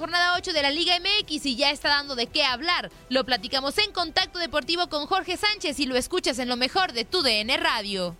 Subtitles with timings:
[0.00, 2.88] Jornada 8 de la Liga MX y ya está dando de qué hablar.
[3.10, 7.04] Lo platicamos en Contacto Deportivo con Jorge Sánchez y lo escuchas en lo mejor de
[7.04, 8.16] tu DN Radio.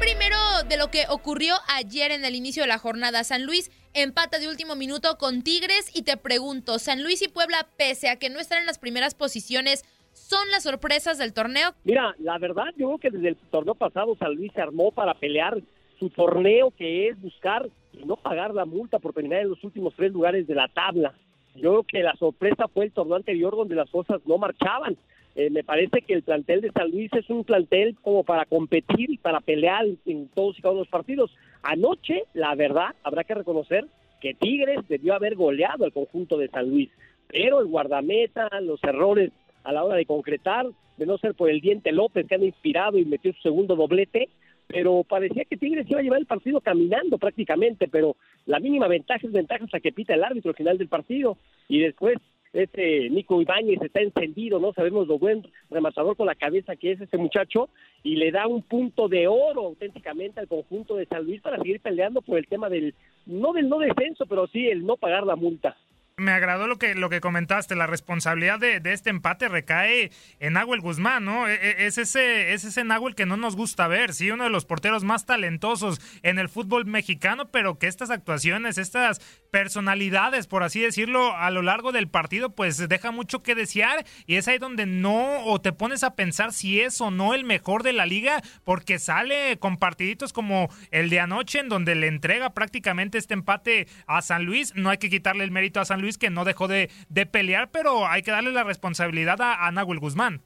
[0.00, 4.38] Primero de lo que ocurrió ayer en el inicio de la jornada, San Luis empata
[4.38, 8.30] de último minuto con Tigres y te pregunto, San Luis y Puebla, pese a que
[8.30, 11.74] no están en las primeras posiciones, ¿son las sorpresas del torneo?
[11.84, 15.12] Mira, la verdad yo creo que desde el torneo pasado San Luis se armó para
[15.12, 15.58] pelear
[15.98, 19.94] su torneo que es buscar y no pagar la multa por terminar en los últimos
[19.94, 21.14] tres lugares de la tabla.
[21.54, 24.96] Yo creo que la sorpresa fue el torneo anterior donde las cosas no marchaban.
[25.36, 29.10] Eh, me parece que el plantel de San Luis es un plantel como para competir
[29.10, 31.34] y para pelear en todos y cada uno de los partidos.
[31.62, 33.86] Anoche, la verdad, habrá que reconocer
[34.20, 36.88] que Tigres debió haber goleado al conjunto de San Luis,
[37.28, 39.32] pero el guardameta, los errores
[39.64, 42.98] a la hora de concretar, de no ser por el diente López que han inspirado
[42.98, 44.28] y metió su segundo doblete,
[44.66, 49.26] pero parecía que Tigres iba a llevar el partido caminando prácticamente, pero la mínima ventaja
[49.26, 51.36] es ventaja hasta que pita el árbitro al final del partido
[51.68, 52.18] y después
[52.54, 57.00] este Nico Ibáñez está encendido, no sabemos lo buen rematador con la cabeza que es
[57.00, 57.68] este muchacho
[58.04, 61.80] y le da un punto de oro auténticamente al conjunto de San Luis para seguir
[61.80, 62.94] peleando por el tema del
[63.26, 65.76] no del no descenso, pero sí el no pagar la multa.
[66.16, 70.80] Me agradó lo que, lo que comentaste, la responsabilidad de, este empate recae en Nahuel
[70.80, 71.48] Guzmán, ¿no?
[71.48, 74.50] E, e, es ese, es ese Nahuel que no nos gusta ver, sí, uno de
[74.50, 80.62] los porteros más talentosos en el fútbol mexicano, pero que estas actuaciones, estas personalidades, por
[80.62, 84.58] así decirlo, a lo largo del partido, pues deja mucho que desear y es ahí
[84.58, 88.06] donde no, o te pones a pensar si es o no el mejor de la
[88.06, 93.34] liga, porque sale con partiditos como el de anoche, en donde le entrega prácticamente este
[93.34, 96.30] empate a San Luis, no hay que quitarle el mérito a San Luis, Luis que
[96.30, 96.90] no dejó de,
[97.32, 100.42] pelear, pero hay que darle la responsabilidad a, a Nahuel Guzmán.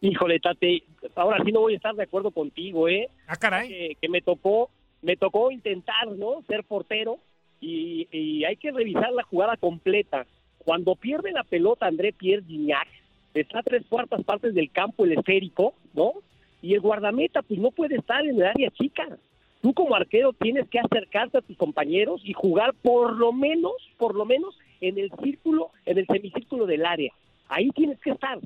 [0.00, 0.84] Híjole, Tate,
[1.16, 3.08] ahora sí no voy a estar de acuerdo contigo, ¿eh?
[3.26, 3.96] Ah, caray.
[4.00, 4.70] Que, me tocó,
[5.02, 6.42] me tocó intentar, ¿no?
[6.46, 7.18] Ser portero
[7.60, 10.26] y, hay que revisar la jugada completa.
[10.58, 12.86] Cuando pierde la pelota André Pierre Gignac,
[13.34, 16.12] está a tres cuartas partes del campo el esférico, ¿no?
[16.62, 19.08] Y el guardameta, pues no puede estar en el área chica
[19.66, 24.14] tú como arquero tienes que acercarte a tus compañeros y jugar por lo menos, por
[24.14, 27.12] lo menos en el círculo, en el semicírculo del área.
[27.48, 28.38] Ahí tienes que estar.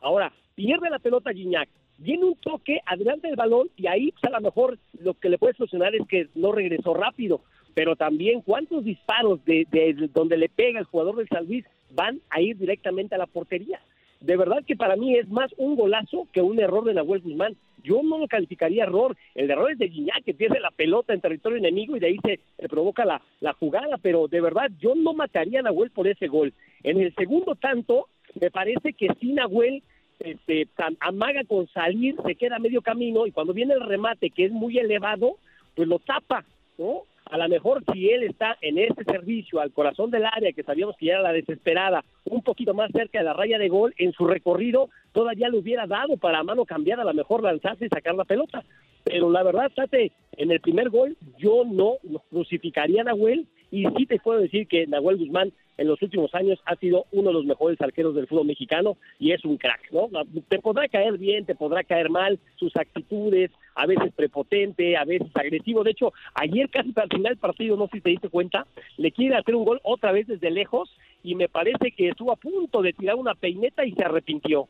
[0.00, 4.38] Ahora, pierde la pelota Gignac, viene un toque adelante del balón y ahí pues, a
[4.38, 7.40] lo mejor lo que le puede solucionar es que no regresó rápido,
[7.74, 12.20] pero también cuántos disparos de, de donde le pega el jugador del San Luis van
[12.30, 13.80] a ir directamente a la portería
[14.24, 17.56] de verdad que para mí es más un golazo que un error de Nahuel Guzmán.
[17.84, 19.16] Yo no lo calificaría error.
[19.34, 22.18] El error es de Guiñac, que pierde la pelota en territorio enemigo y de ahí
[22.24, 26.26] se, provoca la, la, jugada, pero de verdad yo no mataría a Nahuel por ese
[26.26, 26.52] gol.
[26.82, 28.08] En el segundo tanto,
[28.40, 29.82] me parece que si Nahuel
[30.20, 30.68] este,
[31.00, 34.78] amaga con salir, se queda medio camino y cuando viene el remate, que es muy
[34.78, 35.36] elevado,
[35.74, 36.44] pues lo tapa,
[36.78, 37.02] ¿no?
[37.30, 40.96] A lo mejor si él está en este servicio al corazón del área, que sabíamos
[40.96, 44.12] que ya era la desesperada, un poquito más cerca de la raya de gol, en
[44.12, 48.14] su recorrido todavía le hubiera dado para mano cambiada, a lo mejor lanzarse y sacar
[48.14, 48.64] la pelota.
[49.04, 51.96] Pero la verdad, Tate, en el primer gol yo no
[52.30, 56.60] crucificaría a Nahuel y sí te puedo decir que Nahuel Guzmán en los últimos años
[56.64, 60.08] ha sido uno de los mejores arqueros del fútbol mexicano y es un crack, ¿no?
[60.48, 65.28] Te podrá caer bien, te podrá caer mal, sus actitudes, a veces prepotente, a veces
[65.34, 65.84] agresivo.
[65.84, 69.12] De hecho, ayer casi al final del partido, no sé si te diste cuenta, le
[69.12, 70.90] quiere hacer un gol otra vez desde lejos
[71.22, 74.68] y me parece que estuvo a punto de tirar una peineta y se arrepintió.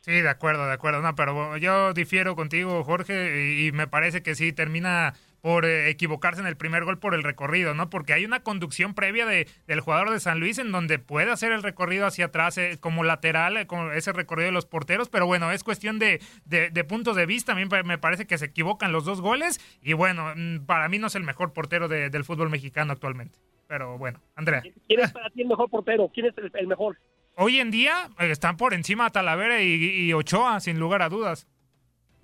[0.00, 1.00] Sí, de acuerdo, de acuerdo.
[1.00, 5.14] No, pero yo difiero contigo, Jorge, y, me parece que sí termina
[5.44, 7.90] por eh, equivocarse en el primer gol por el recorrido, ¿no?
[7.90, 11.52] Porque hay una conducción previa de, del jugador de San Luis en donde puede hacer
[11.52, 15.26] el recorrido hacia atrás eh, como lateral, eh, con ese recorrido de los porteros, pero
[15.26, 17.52] bueno, es cuestión de, de, puntos de vista.
[17.52, 20.98] A mí me parece que se equivocan los dos goles y bueno, mm, para mí
[20.98, 23.38] no es el mejor portero del fútbol mexicano actualmente.
[23.66, 24.62] Pero bueno, Andrea.
[24.62, 26.10] ¿Quién es para ti el mejor portero?
[26.14, 26.96] ¿Quién es el mejor?
[27.36, 31.46] hoy en día eh, están por encima Talavera y, Ochoa, sin lugar a dudas.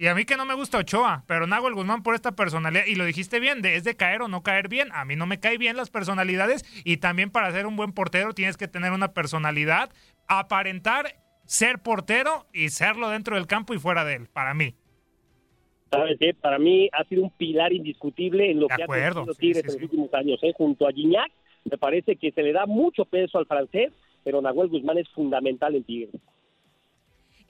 [0.01, 2.95] Y a mí que no me gusta Ochoa, pero Nahuel Guzmán por esta personalidad, y
[2.95, 4.89] lo dijiste bien, de, es de caer o no caer bien.
[4.95, 8.33] A mí no me cae bien las personalidades y también para ser un buen portero
[8.33, 9.91] tienes que tener una personalidad,
[10.27, 14.75] aparentar ser portero y serlo dentro del campo y fuera de él, para mí.
[15.91, 16.33] ¿Sabes qué?
[16.33, 19.65] Para mí ha sido un pilar indiscutible en lo De que acuerdo, ha tenido Tigres
[19.65, 19.77] sí, en sí.
[19.81, 20.41] los últimos años.
[20.43, 20.55] ¿eh?
[20.57, 21.31] Junto a Gignac,
[21.71, 23.93] me parece que se le da mucho peso al francés,
[24.25, 26.23] pero Nahuel Guzmán es fundamental en Tigres.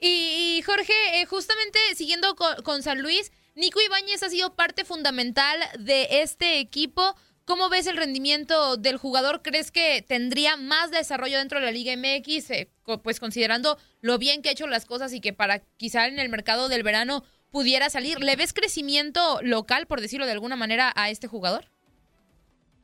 [0.03, 6.07] Y, Jorge, eh, justamente siguiendo con, San Luis, Nico Ibáñez ha sido parte fundamental de
[6.23, 7.15] este equipo.
[7.45, 9.43] ¿Cómo ves el rendimiento del jugador?
[9.43, 12.49] ¿Crees que tendría más desarrollo dentro de la Liga MX?
[12.49, 12.71] eh,
[13.03, 16.29] pues considerando lo bien que ha hecho las cosas y que para quizá en el
[16.29, 18.19] mercado del verano pudiera salir.
[18.21, 21.69] ¿Le ves crecimiento local, por decirlo de alguna manera, a este jugador?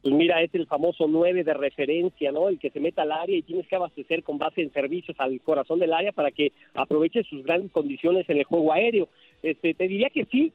[0.08, 2.48] Pues mira, es el famoso 9 de referencia, ¿no?
[2.48, 5.42] El que se meta al área y tienes que abastecer con base en servicios al
[5.42, 9.10] corazón del área para que aproveche sus grandes condiciones en el juego aéreo.
[9.44, 10.54] Este, te diría que sí,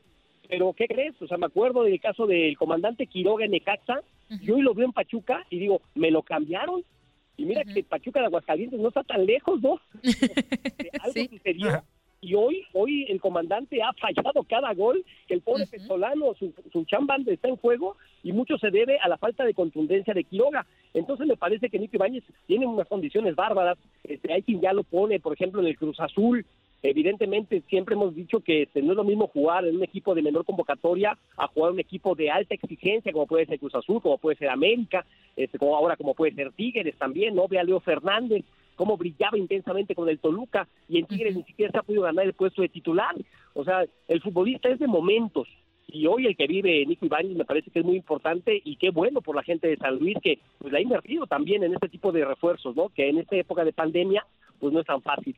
[0.49, 1.21] pero ¿qué crees?
[1.21, 4.01] O sea, me acuerdo del caso del comandante Quiroga en Necaxa,
[4.41, 6.83] yo hoy lo veo en Pachuca y digo, me lo cambiaron.
[7.37, 9.79] Y mira que Pachuca de Aguascalientes no está tan lejos, ¿no?
[10.03, 11.29] Este, algo Sí.
[11.29, 11.83] sucedió
[12.23, 15.73] y hoy hoy el comandante ha fallado cada gol que el pobre Ujú.
[15.73, 19.53] Pesolano su, su chamba está en juego y mucho se debe a la falta de
[19.53, 20.65] contundencia de Quiroga.
[20.95, 24.85] Entonces me parece que Nico Ibáñez tiene unas condiciones bárbaras este, hay quien ya lo
[24.85, 26.47] pone por ejemplo en el Cruz Azul.
[26.85, 30.23] Evidentemente siempre hemos dicho que este, no es lo mismo jugar en un equipo de
[30.23, 34.01] menor convocatoria a jugar en un equipo de alta exigencia como puede ser Cruz Azul
[34.01, 35.05] como puede ser América
[35.37, 38.45] este, como ahora como puede ser Tigres también no ve a Leo Fernández
[38.77, 42.27] cómo brillaba intensamente con el Toluca y en Tigres ni siquiera se ha podido ganar
[42.27, 43.15] el puesto de titular.
[43.55, 45.49] O sea, el futbolista es de momentos
[45.89, 48.91] y hoy el que vive Nico Ibáñez me parece que es muy importante y qué
[48.91, 51.89] bueno por la gente de San Luis que pues la ha invertido también en este
[51.89, 52.89] tipo de refuerzos, ¿no?
[52.89, 54.27] Que en esta época de pandemia
[54.59, 55.37] pues no es tan fácil.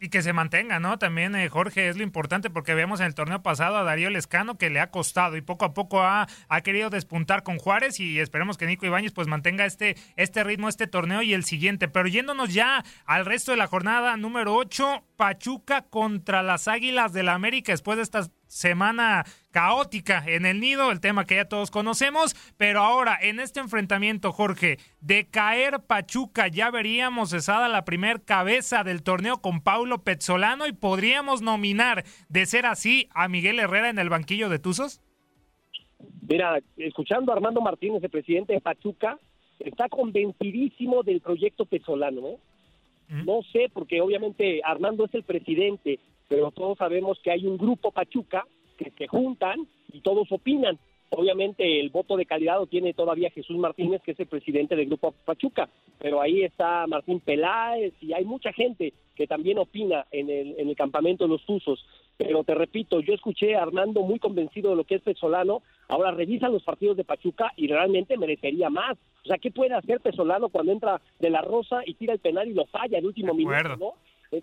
[0.00, 0.98] Y que se mantenga, ¿no?
[0.98, 4.58] También, eh, Jorge, es lo importante porque veíamos en el torneo pasado a Darío Lescano
[4.58, 8.18] que le ha costado y poco a poco ha, ha querido despuntar con Juárez y
[8.20, 11.88] esperemos que Nico Ibáñez pues mantenga este, este ritmo, este torneo y el siguiente.
[11.88, 17.26] Pero yéndonos ya al resto de la jornada número 8, Pachuca contra las Águilas del
[17.26, 21.70] la América después de esta semana caótica en el nido, el tema que ya todos
[21.70, 28.22] conocemos, pero ahora en este enfrentamiento, Jorge, de caer Pachuca, ya veríamos cesada la primer
[28.22, 33.88] cabeza del torneo con Paulo Pezzolano y podríamos nominar, de ser así, a Miguel Herrera
[33.88, 35.00] en el banquillo de Tuzos.
[36.28, 39.18] Mira, escuchando a Armando Martínez, el presidente de Pachuca,
[39.58, 42.38] está convencidísimo del proyecto Pesolano, ¿no?
[43.08, 45.98] No sé, porque obviamente Armando es el presidente,
[46.28, 48.46] pero todos sabemos que hay un grupo Pachuca
[48.76, 50.78] que se juntan y todos opinan.
[51.10, 54.86] Obviamente el voto de calidad lo tiene todavía Jesús Martínez, que es el presidente del
[54.86, 55.68] grupo Pachuca,
[55.98, 60.68] pero ahí está Martín Peláez y hay mucha gente que también opina en el, en
[60.68, 61.86] el campamento de los Tuzos.
[62.16, 66.10] Pero te repito, yo escuché a Armando muy convencido de lo que es Pesolano, ahora
[66.10, 68.96] revisan los partidos de Pachuca y realmente merecería más.
[69.24, 72.48] O sea, ¿qué puede hacer Pesolano cuando entra de la Rosa y tira el penal
[72.48, 73.76] y lo falla en último minuto.
[73.76, 73.94] ¿no?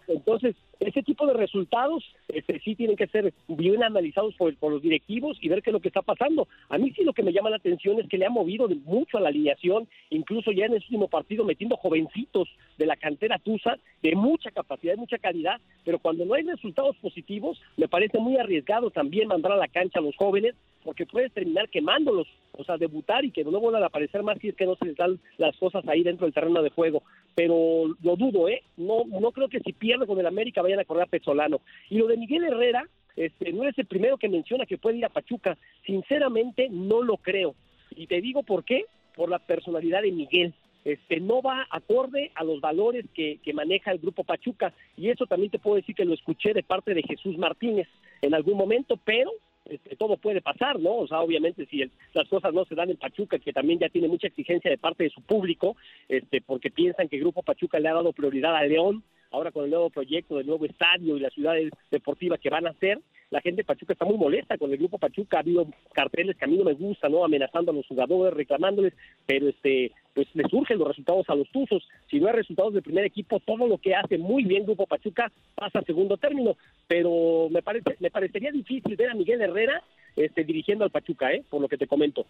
[0.08, 4.82] Entonces, ese tipo de resultados este, sí tienen que ser bien analizados por, por los
[4.82, 6.48] directivos y ver qué es lo que está pasando.
[6.70, 9.18] A mí sí lo que me llama la atención es que le ha movido mucho
[9.18, 13.78] a la alineación, incluso ya en el último partido metiendo jovencitos de la cantera Tusa,
[14.02, 18.38] de mucha capacidad, de mucha calidad, pero cuando no hay resultados positivos, me parece muy
[18.38, 22.78] arriesgado también mandar a la cancha a los jóvenes, porque puedes terminar quemándolos, o sea,
[22.78, 25.20] debutar y que no vuelvan a aparecer más si es que no se les dan
[25.38, 27.04] las cosas ahí dentro del terreno de juego.
[27.36, 28.64] Pero lo dudo, ¿eh?
[28.78, 31.62] No, no creo que si pierde con el América vayan a correr a Pezzolano.
[31.90, 35.06] Y lo de Miguel Herrera, este, no eres el primero que menciona que puede ir
[35.06, 35.58] a Pachuca.
[35.86, 37.56] Sinceramente, no lo creo.
[37.96, 38.86] Y te digo por qué,
[39.16, 40.54] por la personalidad de Miguel.
[40.84, 44.74] Este, no va acorde a los valores que, que maneja el grupo Pachuca.
[44.98, 47.88] Y eso también te puedo decir que lo escuché de parte de Jesús Martínez
[48.22, 49.32] en algún momento, pero
[49.66, 50.96] este, todo puede pasar, ¿no?
[50.98, 53.90] O sea, obviamente si el- las cosas no se dan en Pachuca, que también ya
[53.90, 55.76] tiene mucha exigencia de parte de su público,
[56.10, 59.64] este, porque piensan que el Grupo Pachuca le ha dado prioridad a León, ahora con
[59.64, 61.54] el nuevo proyecto del nuevo estadio y la ciudad
[61.90, 63.00] deportiva que van a hacer,
[63.30, 66.44] la gente de Pachuca está muy molesta con el Grupo Pachuca, ha habido carteles que
[66.44, 67.24] a mí no me gustan, ¿no?
[67.24, 68.94] Amenazando a los jugadores, reclamándoles,
[69.26, 71.88] pero este, pues le surgen los resultados a los Tuzos.
[72.10, 75.32] Si no hay resultados del primer equipo, todo lo que hace muy bien Grupo Pachuca
[75.56, 79.84] pasa a segundo término, pero me parece, me parecería difícil ver a Miguel Herrera
[80.16, 81.44] este, dirigiendo al Pachuca, ¿eh?
[81.50, 82.26] Por lo que te comento.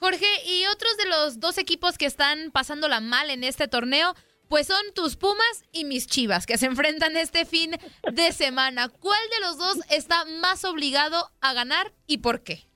[0.00, 4.14] Jorge, y otros de los dos equipos que están pasándola mal en este torneo,
[4.48, 7.70] pues son tus Pumas y mis Chivas, que se enfrentan este fin
[8.12, 8.88] de semana.
[8.88, 12.71] ¿Cuál de los dos está más obligado a ganar y por qué?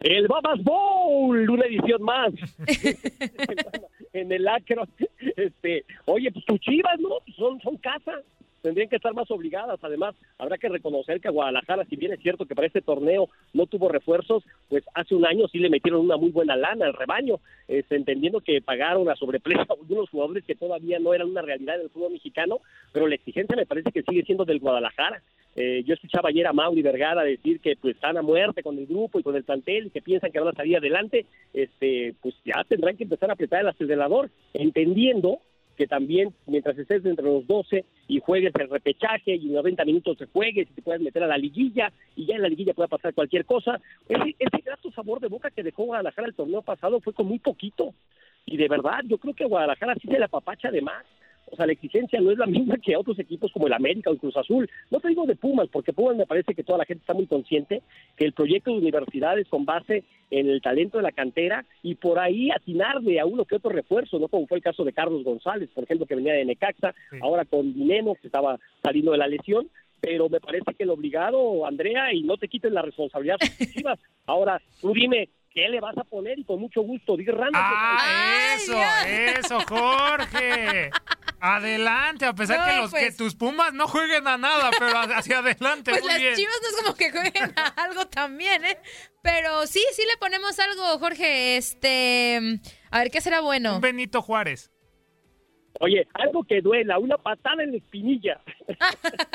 [0.00, 2.32] El Babas Bowl, una edición más.
[4.12, 4.84] en el Acro.
[5.36, 7.18] Este, oye, pues tus chivas, ¿no?
[7.36, 8.12] Son, son casa.
[8.62, 9.78] Tendrían que estar más obligadas.
[9.82, 13.28] Además, habrá que reconocer que a Guadalajara, si bien es cierto que para este torneo
[13.52, 16.94] no tuvo refuerzos, pues hace un año sí le metieron una muy buena lana al
[16.94, 21.78] rebaño, entendiendo que pagaron a sobreprecio a algunos jugadores que todavía no eran una realidad
[21.78, 22.58] del fútbol mexicano,
[22.92, 25.22] pero la exigencia me parece que sigue siendo del Guadalajara.
[25.60, 28.86] Eh, yo escuchaba ayer a Mauri Vergara decir que pues están a muerte con el
[28.86, 32.36] grupo y con el plantel y que piensan que van a salir adelante, este, pues
[32.44, 35.40] ya tendrán que empezar a apretar el acelerador, entendiendo
[35.76, 40.18] que también mientras estés entre los 12 y juegues el repechaje y en 90 minutos
[40.18, 42.88] te juegues y te puedes meter a la liguilla y ya en la liguilla puede
[42.88, 47.00] pasar cualquier cosa, ese, ese grato sabor de boca que dejó Guadalajara el torneo pasado
[47.00, 47.94] fue con muy poquito.
[48.46, 51.04] Y de verdad, yo creo que Guadalajara sí se la papacha de más.
[51.50, 54.12] O sea, la exigencia no es la misma que otros equipos como el América o
[54.12, 54.68] el Cruz Azul.
[54.90, 57.26] No te digo de Pumas, porque Pumas me parece que toda la gente está muy
[57.26, 57.82] consciente
[58.16, 62.18] que el proyecto de universidades con base en el talento de la cantera y por
[62.18, 64.28] ahí atinarle a uno que otro refuerzo, ¿no?
[64.28, 67.72] Como fue el caso de Carlos González, por ejemplo, que venía de Necaxa, ahora con
[67.72, 69.68] Dineno, que estaba saliendo de la lesión,
[70.00, 73.36] pero me parece que el obligado, Andrea, y no te quiten la responsabilidad
[74.26, 76.38] Ahora, tú dime, ¿qué le vas a poner?
[76.38, 78.78] Y con mucho gusto, di Ah, eso,
[79.38, 80.90] eso, Jorge.
[81.40, 83.16] Adelante, a pesar que los que pues.
[83.16, 85.92] tus Pumas no jueguen a nada, pero hacia adelante.
[85.92, 88.78] Pues las Chivas no es como que jueguen a algo también, ¿eh?
[89.22, 91.56] Pero sí, sí le ponemos algo, Jorge.
[91.56, 92.40] Este,
[92.90, 93.76] a ver qué será bueno.
[93.76, 94.72] Un Benito Juárez.
[95.80, 98.40] Oye, algo que duela, una patada en la espinilla.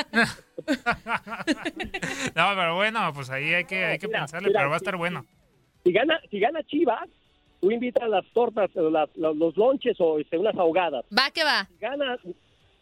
[2.36, 5.26] no, pero bueno, pues ahí hay que, hay que pensarle, pero va a estar bueno.
[5.84, 7.10] Si gana, si gana Chivas,
[7.60, 11.06] tú invitas las tortas, los lonches o este, unas ahogadas.
[11.18, 11.66] Va que va.
[11.66, 12.18] Si gana,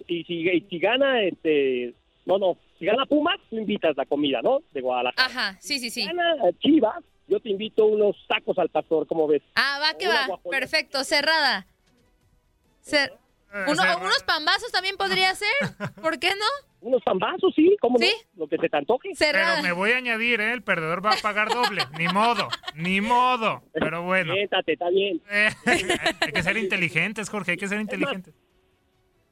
[0.08, 1.94] y si, si gana, este,
[2.26, 4.62] no, no, si gana Pumas, tú invitas la comida, ¿no?
[4.74, 5.26] De Guadalajara.
[5.26, 6.02] Ajá, sí, sí, sí.
[6.02, 9.42] Si gana Chivas, yo te invito unos tacos al pastor, como ves?
[9.56, 10.40] Ah, va que va.
[10.50, 11.66] Perfecto, cerrada.
[12.82, 13.14] Cer
[13.54, 15.50] eh, unos pambazos también podría ser,
[16.02, 16.71] ¿por qué no?
[16.82, 18.08] Unos pambazos, sí, ¿cómo no?
[18.36, 19.10] Lo que se te antoje.
[19.18, 20.52] Pero me voy a añadir, ¿eh?
[20.52, 21.84] El perdedor va a pagar doble.
[21.98, 23.64] ni modo, ni modo.
[23.74, 24.34] Pero bueno.
[24.34, 25.22] Siéntate, está bien.
[25.66, 28.34] hay que ser inteligentes, Jorge, hay que ser inteligentes.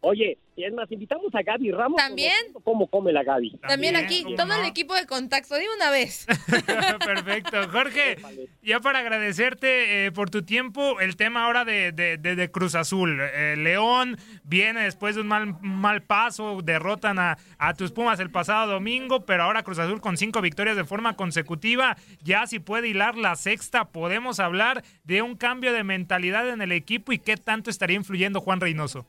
[0.01, 1.97] Oye, y es más, invitamos a Gaby Ramos.
[1.97, 2.33] ¿También?
[2.63, 3.59] ¿Cómo come la Gaby?
[3.67, 6.25] También, aquí, todo el equipo de contacto, de una vez.
[7.05, 7.69] Perfecto.
[7.69, 8.17] Jorge,
[8.61, 13.19] ya para agradecerte eh, por tu tiempo, el tema ahora de, de, Cruz Azul.
[13.21, 18.31] Eh, León viene después de un mal, mal paso, derrotan a, a tus Pumas el
[18.31, 22.87] pasado domingo, pero ahora Cruz Azul con cinco victorias de forma consecutiva, ya si puede
[22.87, 27.37] hilar la sexta, podemos hablar de un cambio de mentalidad en el equipo y qué
[27.37, 29.05] tanto estaría influyendo Juan Reynoso.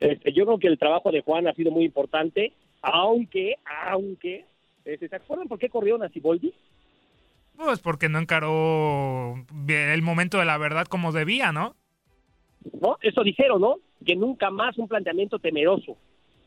[0.00, 2.52] Este, yo creo que el trabajo de Juan ha sido muy importante,
[2.82, 3.56] aunque,
[3.88, 4.44] aunque,
[4.84, 6.54] este, ¿se acuerdan por qué corrió Naciboldi?
[7.56, 9.34] Pues porque no encaró
[9.66, 11.74] el momento de la verdad como debía, ¿no?
[12.80, 13.76] No, eso dijeron, ¿no?
[14.04, 15.96] Que nunca más un planteamiento temeroso.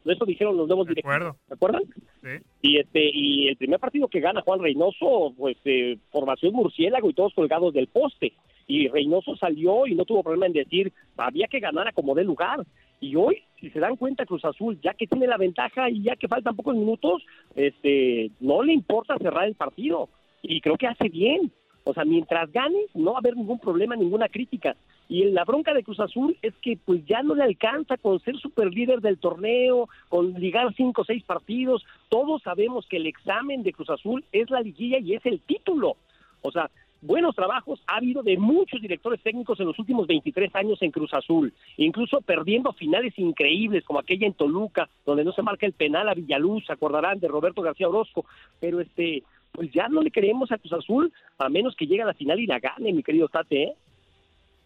[0.05, 1.35] Eso dijeron los nuevos directivos.
[1.47, 1.83] ¿Se acuerdan?
[2.23, 2.43] Sí.
[2.61, 7.13] Y este y el primer partido que gana Juan Reynoso, pues eh, formación murciélago y
[7.13, 8.33] todos colgados del poste.
[8.67, 12.23] Y Reynoso salió y no tuvo problema en decir, había que ganar a como de
[12.23, 12.65] lugar.
[13.01, 16.15] Y hoy, si se dan cuenta, Cruz Azul, ya que tiene la ventaja y ya
[16.15, 17.23] que faltan pocos minutos,
[17.55, 20.07] este, no le importa cerrar el partido.
[20.43, 21.51] Y creo que hace bien.
[21.83, 24.75] O sea, mientras gane, no va a haber ningún problema, ninguna crítica.
[25.09, 28.37] Y la bronca de Cruz Azul es que pues ya no le alcanza con ser
[28.37, 31.83] super líder del torneo, con ligar cinco o seis partidos.
[32.09, 35.97] Todos sabemos que el examen de Cruz Azul es la liguilla y es el título.
[36.43, 36.69] O sea,
[37.01, 41.13] buenos trabajos ha habido de muchos directores técnicos en los últimos 23 años en Cruz
[41.13, 46.09] Azul, incluso perdiendo finales increíbles como aquella en Toluca, donde no se marca el penal
[46.09, 48.25] a Villaluz, se acordarán de Roberto García Orozco,
[48.59, 52.07] pero este, pues ya no le creemos a Cruz Azul a menos que llegue a
[52.07, 53.73] la final y la gane, mi querido Tate, ¿eh?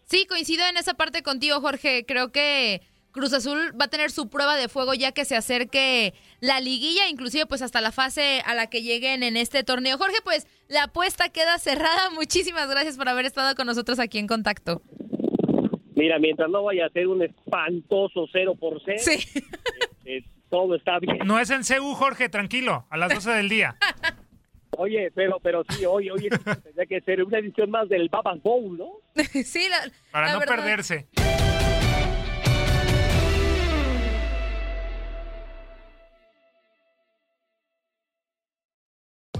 [0.04, 2.04] Sí, coincido en esa parte contigo, Jorge.
[2.06, 2.80] Creo que
[3.16, 7.08] Cruz Azul va a tener su prueba de fuego ya que se acerque la liguilla,
[7.08, 9.96] inclusive pues hasta la fase a la que lleguen en este torneo.
[9.96, 12.10] Jorge, pues la apuesta queda cerrada.
[12.14, 14.82] Muchísimas gracias por haber estado con nosotros aquí en contacto.
[15.94, 19.18] Mira, mientras no vaya a ser un espantoso cero por cero, sí.
[19.34, 19.42] Eh,
[20.04, 21.18] eh, todo está bien.
[21.24, 23.76] No es en CU, Jorge, tranquilo, a las 12 del día.
[24.78, 26.28] Oye, pero pero sí, hoy, hoy
[26.62, 28.90] tendría que ser una edición más del Babas Bowl, ¿no?
[29.42, 31.08] sí, la, Para no perderse.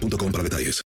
[0.00, 0.74] punto para detalles.